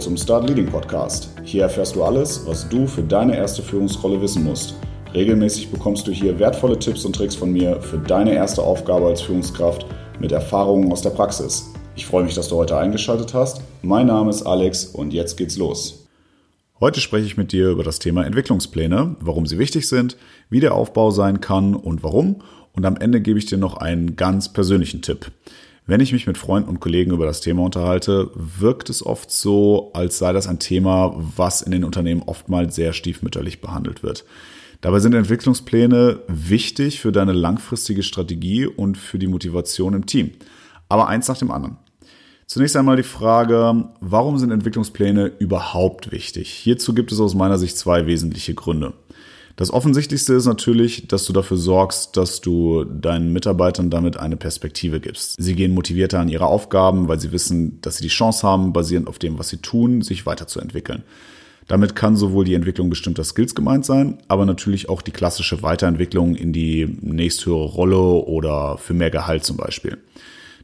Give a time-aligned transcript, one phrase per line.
[0.00, 1.28] Zum Start Leading Podcast.
[1.44, 4.74] Hier erfährst du alles, was du für deine erste Führungsrolle wissen musst.
[5.12, 9.20] Regelmäßig bekommst du hier wertvolle Tipps und Tricks von mir für deine erste Aufgabe als
[9.20, 9.84] Führungskraft
[10.18, 11.70] mit Erfahrungen aus der Praxis.
[11.96, 13.60] Ich freue mich, dass du heute eingeschaltet hast.
[13.82, 16.08] Mein Name ist Alex und jetzt geht's los.
[16.80, 20.16] Heute spreche ich mit dir über das Thema Entwicklungspläne, warum sie wichtig sind,
[20.48, 22.36] wie der Aufbau sein kann und warum.
[22.72, 25.30] Und am Ende gebe ich dir noch einen ganz persönlichen Tipp.
[25.90, 29.90] Wenn ich mich mit Freunden und Kollegen über das Thema unterhalte, wirkt es oft so,
[29.92, 34.24] als sei das ein Thema, was in den Unternehmen oftmals sehr stiefmütterlich behandelt wird.
[34.82, 40.30] Dabei sind Entwicklungspläne wichtig für deine langfristige Strategie und für die Motivation im Team.
[40.88, 41.76] Aber eins nach dem anderen.
[42.46, 46.50] Zunächst einmal die Frage, warum sind Entwicklungspläne überhaupt wichtig?
[46.50, 48.92] Hierzu gibt es aus meiner Sicht zwei wesentliche Gründe.
[49.56, 55.00] Das Offensichtlichste ist natürlich, dass du dafür sorgst, dass du deinen Mitarbeitern damit eine Perspektive
[55.00, 55.36] gibst.
[55.38, 59.08] Sie gehen motivierter an ihre Aufgaben, weil sie wissen, dass sie die Chance haben, basierend
[59.08, 61.02] auf dem, was sie tun, sich weiterzuentwickeln.
[61.68, 66.34] Damit kann sowohl die Entwicklung bestimmter Skills gemeint sein, aber natürlich auch die klassische Weiterentwicklung
[66.34, 69.98] in die nächsthöhere Rolle oder für mehr Gehalt zum Beispiel.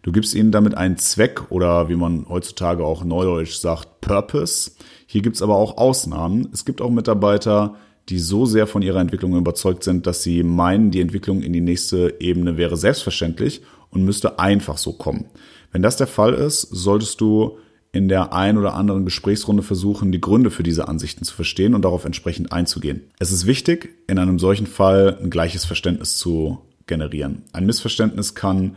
[0.02, 4.72] Du gibst ihnen damit einen Zweck oder wie man heutzutage auch neudeutsch sagt, Purpose.
[5.06, 6.48] Hier gibt es aber auch Ausnahmen.
[6.52, 7.76] Es gibt auch Mitarbeiter,
[8.08, 11.60] die so sehr von ihrer Entwicklung überzeugt sind, dass sie meinen, die Entwicklung in die
[11.60, 15.26] nächste Ebene wäre selbstverständlich und müsste einfach so kommen.
[15.72, 17.58] Wenn das der Fall ist, solltest du
[17.92, 21.82] in der ein oder anderen Gesprächsrunde versuchen, die Gründe für diese Ansichten zu verstehen und
[21.84, 23.04] darauf entsprechend einzugehen.
[23.18, 27.42] Es ist wichtig, in einem solchen Fall ein gleiches Verständnis zu generieren.
[27.52, 28.76] Ein Missverständnis kann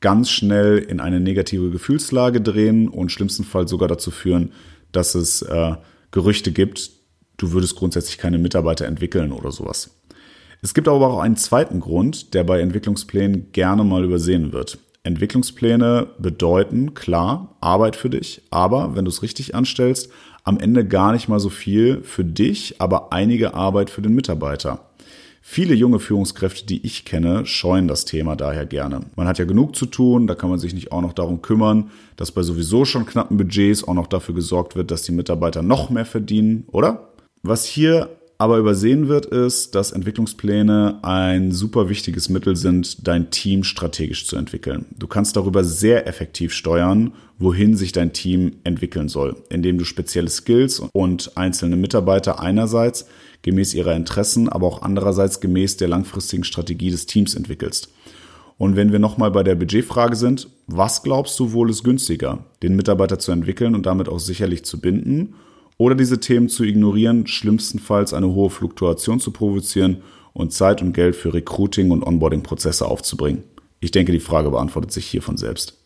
[0.00, 4.52] ganz schnell in eine negative Gefühlslage drehen und schlimmsten Fall sogar dazu führen,
[4.92, 5.74] dass es äh,
[6.10, 6.90] Gerüchte gibt,
[7.36, 9.96] du würdest grundsätzlich keine Mitarbeiter entwickeln oder sowas.
[10.62, 14.78] Es gibt aber auch einen zweiten Grund, der bei Entwicklungsplänen gerne mal übersehen wird.
[15.02, 20.10] Entwicklungspläne bedeuten, klar, Arbeit für dich, aber wenn du es richtig anstellst,
[20.42, 24.80] am Ende gar nicht mal so viel für dich, aber einige Arbeit für den Mitarbeiter.
[25.42, 29.02] Viele junge Führungskräfte, die ich kenne, scheuen das Thema daher gerne.
[29.14, 31.90] Man hat ja genug zu tun, da kann man sich nicht auch noch darum kümmern,
[32.16, 35.88] dass bei sowieso schon knappen Budgets auch noch dafür gesorgt wird, dass die Mitarbeiter noch
[35.88, 37.12] mehr verdienen, oder?
[37.48, 43.62] Was hier aber übersehen wird, ist, dass Entwicklungspläne ein super wichtiges Mittel sind, dein Team
[43.62, 44.86] strategisch zu entwickeln.
[44.98, 50.28] Du kannst darüber sehr effektiv steuern, wohin sich dein Team entwickeln soll, indem du spezielle
[50.28, 53.06] Skills und einzelne Mitarbeiter einerseits
[53.42, 57.90] gemäß ihrer Interessen, aber auch andererseits gemäß der langfristigen Strategie des Teams entwickelst.
[58.58, 62.74] Und wenn wir nochmal bei der Budgetfrage sind, was glaubst du wohl ist günstiger, den
[62.74, 65.34] Mitarbeiter zu entwickeln und damit auch sicherlich zu binden
[65.78, 71.16] oder diese Themen zu ignorieren, schlimmstenfalls eine hohe Fluktuation zu provozieren und Zeit und Geld
[71.16, 73.44] für Recruiting und Onboarding-Prozesse aufzubringen?
[73.80, 75.78] Ich denke, die Frage beantwortet sich hier von selbst.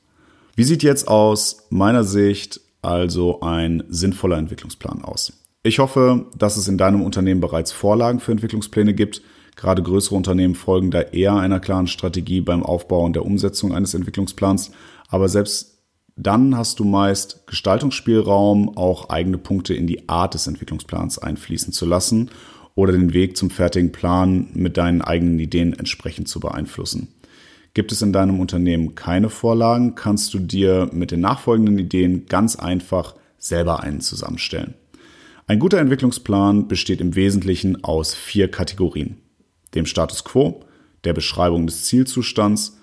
[0.55, 5.33] Wie sieht jetzt aus meiner Sicht also ein sinnvoller Entwicklungsplan aus?
[5.63, 9.23] Ich hoffe, dass es in deinem Unternehmen bereits Vorlagen für Entwicklungspläne gibt.
[9.57, 13.93] Gerade größere Unternehmen folgen da eher einer klaren Strategie beim Aufbau und der Umsetzung eines
[13.93, 14.71] Entwicklungsplans.
[15.09, 15.80] Aber selbst
[16.17, 21.87] dann hast du meist Gestaltungsspielraum, auch eigene Punkte in die Art des Entwicklungsplans einfließen zu
[21.87, 22.31] lassen
[22.75, 27.09] oder den Weg zum fertigen Plan mit deinen eigenen Ideen entsprechend zu beeinflussen.
[27.73, 32.57] Gibt es in deinem Unternehmen keine Vorlagen, kannst du dir mit den nachfolgenden Ideen ganz
[32.57, 34.75] einfach selber einen zusammenstellen.
[35.47, 39.19] Ein guter Entwicklungsplan besteht im Wesentlichen aus vier Kategorien.
[39.75, 40.65] Dem Status quo,
[41.05, 42.80] der Beschreibung des Zielzustands,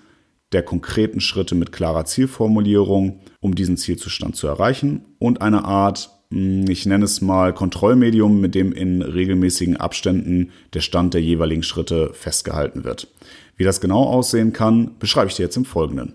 [0.52, 6.68] der konkreten Schritte mit klarer Zielformulierung, um diesen Zielzustand zu erreichen und eine Art, hm,
[6.68, 12.10] ich nenne es mal Kontrollmedium, mit dem in regelmäßigen Abständen der Stand der jeweiligen Schritte
[12.14, 13.08] festgehalten wird.
[13.56, 16.14] Wie das genau aussehen kann, beschreibe ich dir jetzt im Folgenden.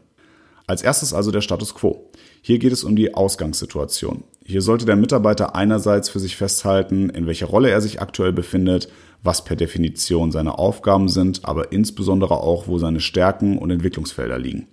[0.65, 2.09] Als erstes also der Status quo.
[2.41, 4.23] Hier geht es um die Ausgangssituation.
[4.45, 8.89] Hier sollte der Mitarbeiter einerseits für sich festhalten, in welcher Rolle er sich aktuell befindet,
[9.23, 14.67] was per Definition seine Aufgaben sind, aber insbesondere auch, wo seine Stärken und Entwicklungsfelder liegen.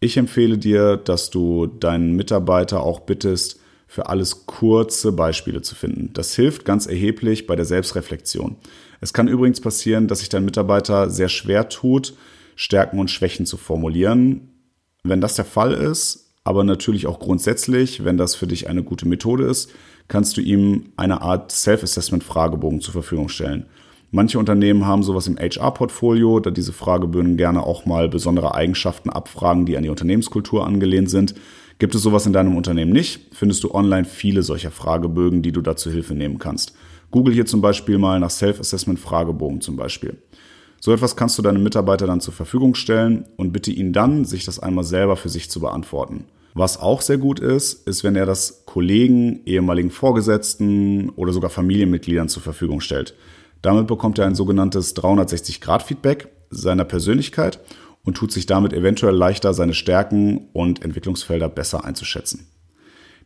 [0.00, 6.14] Ich empfehle dir, dass du deinen Mitarbeiter auch bittest, für alles kurze Beispiele zu finden.
[6.14, 8.56] Das hilft ganz erheblich bei der Selbstreflexion.
[9.02, 12.14] Es kann übrigens passieren, dass sich dein Mitarbeiter sehr schwer tut,
[12.56, 14.48] Stärken und Schwächen zu formulieren.
[15.04, 19.06] Wenn das der Fall ist, aber natürlich auch grundsätzlich, wenn das für dich eine gute
[19.06, 19.70] Methode ist,
[20.08, 23.66] kannst du ihm eine Art Self-Assessment-Fragebogen zur Verfügung stellen.
[24.14, 29.64] Manche Unternehmen haben sowas im HR-Portfolio, da diese Fragebögen gerne auch mal besondere Eigenschaften abfragen,
[29.64, 31.34] die an die Unternehmenskultur angelehnt sind.
[31.78, 35.62] Gibt es sowas in deinem Unternehmen nicht, findest du online viele solcher Fragebögen, die du
[35.62, 36.74] dazu Hilfe nehmen kannst.
[37.10, 40.18] Google hier zum Beispiel mal nach Self-Assessment-Fragebogen zum Beispiel.
[40.78, 44.44] So etwas kannst du deinem Mitarbeiter dann zur Verfügung stellen und bitte ihn dann, sich
[44.44, 46.26] das einmal selber für sich zu beantworten.
[46.52, 52.28] Was auch sehr gut ist, ist, wenn er das Kollegen, ehemaligen Vorgesetzten oder sogar Familienmitgliedern
[52.28, 53.14] zur Verfügung stellt.
[53.62, 57.60] Damit bekommt er ein sogenanntes 360-Grad-Feedback seiner Persönlichkeit
[58.04, 62.48] und tut sich damit eventuell leichter, seine Stärken und Entwicklungsfelder besser einzuschätzen.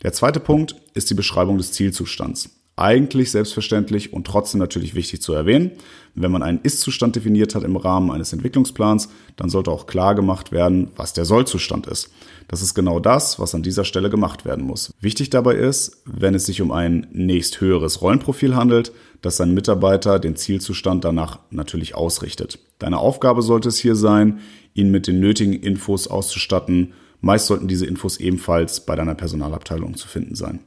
[0.02, 2.55] Der zweite Punkt ist die Beschreibung des Zielzustands.
[2.78, 5.70] Eigentlich selbstverständlich und trotzdem natürlich wichtig zu erwähnen.
[6.14, 10.52] Wenn man einen Ist-Zustand definiert hat im Rahmen eines Entwicklungsplans, dann sollte auch klar gemacht
[10.52, 12.10] werden, was der Soll-Zustand ist.
[12.48, 14.92] Das ist genau das, was an dieser Stelle gemacht werden muss.
[15.00, 18.92] Wichtig dabei ist, wenn es sich um ein nächst höheres Rollenprofil handelt,
[19.22, 22.58] dass sein Mitarbeiter den Zielzustand danach natürlich ausrichtet.
[22.78, 24.40] Deine Aufgabe sollte es hier sein,
[24.74, 26.92] ihn mit den nötigen Infos auszustatten.
[27.22, 30.60] Meist sollten diese Infos ebenfalls bei deiner Personalabteilung zu finden sein.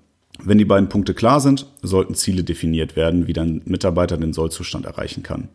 [0.43, 4.85] Wenn die beiden Punkte klar sind, sollten Ziele definiert werden, wie dein Mitarbeiter den Sollzustand
[4.85, 5.49] erreichen kann.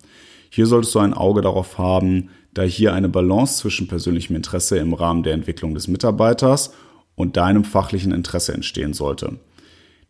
[0.50, 4.94] Hier solltest du ein Auge darauf haben, da hier eine Balance zwischen persönlichem Interesse im
[4.94, 6.72] Rahmen der Entwicklung des Mitarbeiters
[7.16, 9.38] und deinem fachlichen Interesse entstehen sollte.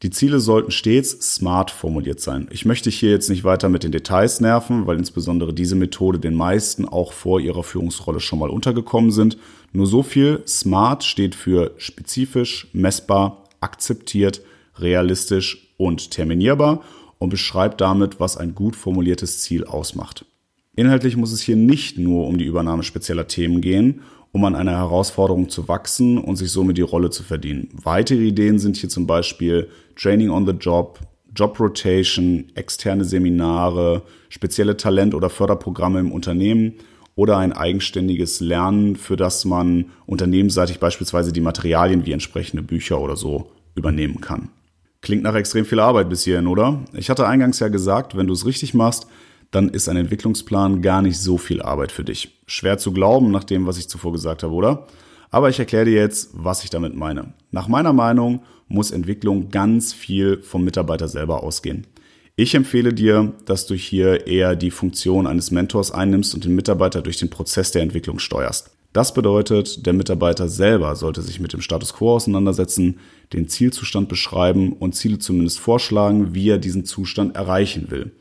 [0.03, 2.49] Die Ziele sollten stets smart formuliert sein.
[2.51, 6.35] Ich möchte hier jetzt nicht weiter mit den Details nerven, weil insbesondere diese Methode den
[6.35, 9.39] meisten auch vor ihrer Führungsrolle schon mal untergekommen sind.
[9.73, 10.43] Nur so viel.
[10.47, 14.43] Smart steht für spezifisch, messbar, akzeptiert,
[14.79, 16.83] realistisch und terminierbar
[17.19, 20.25] und beschreibt damit, was ein gut formuliertes Ziel ausmacht.
[20.77, 24.73] Inhaltlich muss es hier nicht nur um die Übernahme spezieller Themen gehen, um an einer
[24.73, 27.69] Herausforderung zu wachsen und sich somit die Rolle zu verdienen.
[27.73, 30.99] Weitere Ideen sind hier zum Beispiel Training on the Job,
[31.37, 36.75] Job Rotation, externe Seminare, spezielle Talent- oder Förderprogramme im Unternehmen
[37.15, 43.15] oder ein eigenständiges Lernen, für das man unternehmensseitig beispielsweise die Materialien wie entsprechende Bücher oder
[43.15, 44.49] so übernehmen kann.
[45.05, 46.83] Klingt nach extrem viel Arbeit bis hierhin, oder?
[46.95, 49.07] Ich hatte eingangs ja gesagt, wenn du es richtig machst,
[49.51, 52.41] dann ist ein Entwicklungsplan gar nicht so viel Arbeit für dich.
[52.47, 54.87] Schwer zu glauben nach dem, was ich zuvor gesagt habe, oder?
[55.31, 57.35] Aber ich erkläre dir jetzt, was ich damit meine.
[57.51, 61.87] Nach meiner Meinung muss Entwicklung ganz viel vom Mitarbeiter selber ausgehen.
[62.35, 67.03] Ich empfehle dir, dass du hier eher die Funktion eines Mentors einnimmst und den Mitarbeiter
[67.03, 68.74] durch den Prozess der Entwicklung steuerst.
[68.95, 73.01] Das bedeutet, der Mitarbeiter selber sollte sich mit dem Status quo auseinandersetzen,
[73.33, 78.13] den Zielzustand beschreiben und Ziele zumindest vorschlagen, wie er diesen Zustand erreichen will.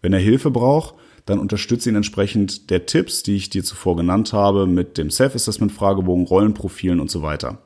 [0.00, 0.94] Wenn er Hilfe braucht,
[1.26, 6.24] dann unterstütze ihn entsprechend der Tipps, die ich dir zuvor genannt habe, mit dem Self-Assessment-Fragebogen,
[6.24, 7.58] Rollenprofilen und so weiter.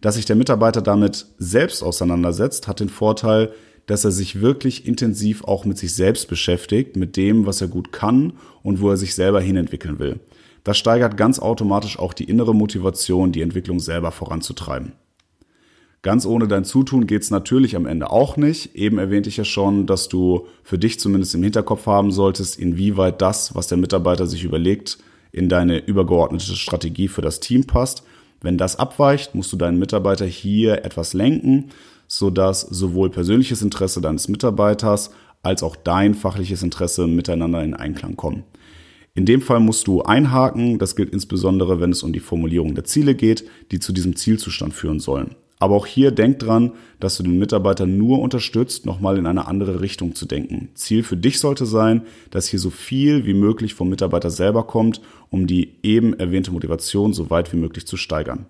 [0.00, 3.52] Dass sich der Mitarbeiter damit selbst auseinandersetzt, hat den Vorteil,
[3.84, 7.92] dass er sich wirklich intensiv auch mit sich selbst beschäftigt, mit dem, was er gut
[7.92, 8.32] kann
[8.62, 10.18] und wo er sich selber hinentwickeln will.
[10.64, 14.92] Das steigert ganz automatisch auch die innere Motivation, die Entwicklung selber voranzutreiben.
[16.02, 18.74] Ganz ohne dein Zutun geht's natürlich am Ende auch nicht.
[18.74, 23.20] Eben erwähnte ich ja schon, dass du für dich zumindest im Hinterkopf haben solltest, inwieweit
[23.20, 24.98] das, was der Mitarbeiter sich überlegt,
[25.30, 28.02] in deine übergeordnete Strategie für das Team passt.
[28.40, 31.68] Wenn das abweicht, musst du deinen Mitarbeiter hier etwas lenken,
[32.08, 35.10] sodass sowohl persönliches Interesse deines Mitarbeiters
[35.42, 38.44] als auch dein fachliches Interesse miteinander in Einklang kommen.
[39.14, 42.84] In dem Fall musst du einhaken, das gilt insbesondere, wenn es um die Formulierung der
[42.84, 45.34] Ziele geht, die zu diesem Zielzustand führen sollen.
[45.58, 49.82] Aber auch hier denk dran, dass du den Mitarbeiter nur unterstützt, nochmal in eine andere
[49.82, 50.70] Richtung zu denken.
[50.74, 55.02] Ziel für dich sollte sein, dass hier so viel wie möglich vom Mitarbeiter selber kommt,
[55.28, 58.46] um die eben erwähnte Motivation so weit wie möglich zu steigern.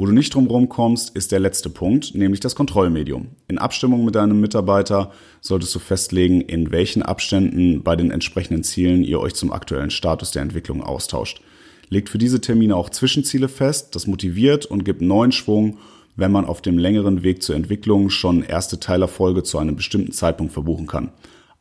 [0.00, 3.30] Wo du nicht drumherum kommst, ist der letzte Punkt, nämlich das Kontrollmedium.
[3.48, 9.02] In Abstimmung mit deinem Mitarbeiter solltest du festlegen, in welchen Abständen bei den entsprechenden Zielen
[9.02, 11.42] ihr euch zum aktuellen Status der Entwicklung austauscht.
[11.88, 15.78] Legt für diese Termine auch Zwischenziele fest, das motiviert und gibt neuen Schwung,
[16.14, 20.52] wenn man auf dem längeren Weg zur Entwicklung schon erste Teilerfolge zu einem bestimmten Zeitpunkt
[20.52, 21.10] verbuchen kann.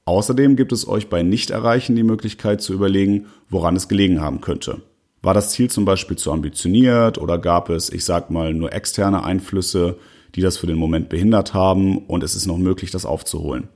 [0.05, 4.83] Außerdem gibt es euch bei Nicht-Erreichen die Möglichkeit zu überlegen, woran es gelegen haben könnte.
[5.27, 9.25] War das Ziel zum Beispiel zu ambitioniert oder gab es, ich sag mal, nur externe
[9.25, 9.97] Einflüsse,
[10.35, 13.67] die das für den Moment behindert haben und es ist noch möglich, das aufzuholen?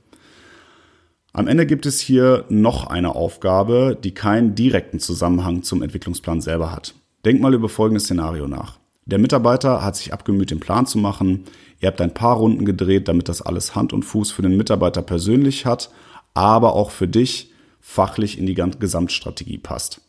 [1.34, 6.72] Am Ende gibt es hier noch eine Aufgabe, die keinen direkten Zusammenhang zum Entwicklungsplan selber
[6.72, 6.94] hat.
[7.26, 8.78] Denk mal über folgendes Szenario nach.
[9.04, 11.44] Der Mitarbeiter hat sich abgemüht, den Plan zu machen.
[11.80, 15.02] Ihr habt ein paar Runden gedreht, damit das alles Hand und Fuß für den Mitarbeiter
[15.02, 15.90] persönlich hat,
[16.32, 20.00] aber auch für dich fachlich in die Gesamtstrategie passt.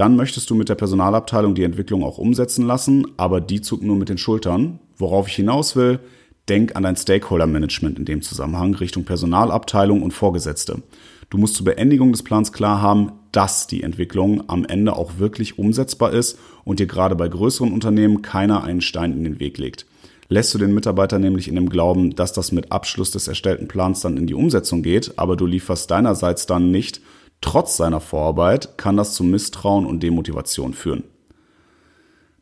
[0.00, 3.96] Dann möchtest du mit der Personalabteilung die Entwicklung auch umsetzen lassen, aber die zucken nur
[3.96, 4.78] mit den Schultern.
[4.96, 6.00] Worauf ich hinaus will,
[6.48, 10.82] denk an dein Stakeholder-Management in dem Zusammenhang Richtung Personalabteilung und Vorgesetzte.
[11.28, 15.58] Du musst zur Beendigung des Plans klar haben, dass die Entwicklung am Ende auch wirklich
[15.58, 19.84] umsetzbar ist und dir gerade bei größeren Unternehmen keiner einen Stein in den Weg legt.
[20.30, 24.00] Lässt du den Mitarbeiter nämlich in dem Glauben, dass das mit Abschluss des erstellten Plans
[24.00, 27.02] dann in die Umsetzung geht, aber du lieferst deinerseits dann nicht,
[27.40, 31.04] Trotz seiner Vorarbeit kann das zu Misstrauen und Demotivation führen.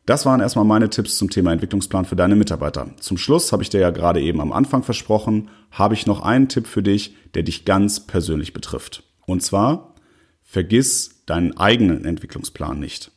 [0.05, 2.89] Das waren erstmal meine Tipps zum Thema Entwicklungsplan für deine Mitarbeiter.
[2.99, 6.49] Zum Schluss habe ich dir ja gerade eben am Anfang versprochen, habe ich noch einen
[6.49, 9.03] Tipp für dich, der dich ganz persönlich betrifft.
[9.27, 9.93] Und zwar,
[10.41, 13.11] vergiss deinen eigenen Entwicklungsplan nicht.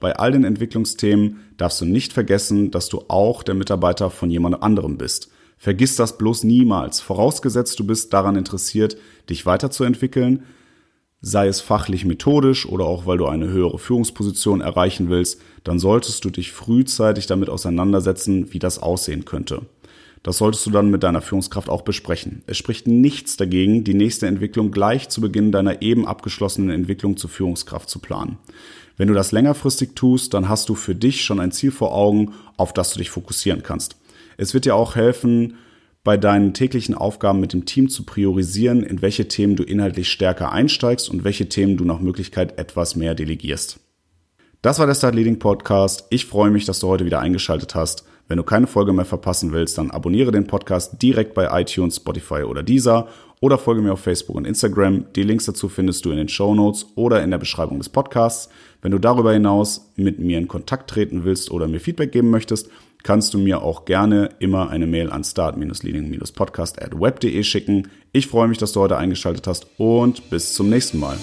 [0.00, 4.60] Bei all den Entwicklungsthemen darfst du nicht vergessen, dass du auch der Mitarbeiter von jemand
[4.64, 5.30] anderem bist.
[5.58, 6.98] Vergiss das bloß niemals.
[6.98, 8.96] Vorausgesetzt, du bist daran interessiert,
[9.30, 10.42] dich weiterzuentwickeln,
[11.22, 16.24] sei es fachlich methodisch oder auch weil du eine höhere Führungsposition erreichen willst, dann solltest
[16.24, 19.62] du dich frühzeitig damit auseinandersetzen, wie das aussehen könnte.
[20.24, 22.42] Das solltest du dann mit deiner Führungskraft auch besprechen.
[22.46, 27.30] Es spricht nichts dagegen, die nächste Entwicklung gleich zu Beginn deiner eben abgeschlossenen Entwicklung zur
[27.30, 28.38] Führungskraft zu planen.
[28.96, 32.34] Wenn du das längerfristig tust, dann hast du für dich schon ein Ziel vor Augen,
[32.56, 33.96] auf das du dich fokussieren kannst.
[34.36, 35.54] Es wird dir auch helfen,
[36.04, 40.50] bei deinen täglichen Aufgaben mit dem Team zu priorisieren, in welche Themen du inhaltlich stärker
[40.50, 43.78] einsteigst und welche Themen du nach Möglichkeit etwas mehr delegierst.
[44.62, 46.06] Das war der Start Leading Podcast.
[46.10, 48.04] Ich freue mich, dass du heute wieder eingeschaltet hast.
[48.28, 52.44] Wenn du keine Folge mehr verpassen willst, dann abonniere den Podcast direkt bei iTunes, Spotify
[52.44, 53.08] oder Deezer
[53.40, 55.06] oder folge mir auf Facebook und Instagram.
[55.14, 58.48] Die Links dazu findest du in den Show Notes oder in der Beschreibung des Podcasts.
[58.80, 62.70] Wenn du darüber hinaus mit mir in Kontakt treten willst oder mir Feedback geben möchtest,
[63.02, 67.88] kannst du mir auch gerne immer eine Mail an start-leading-podcast at web.de schicken.
[68.12, 71.16] Ich freue mich, dass du heute eingeschaltet hast und bis zum nächsten Mal.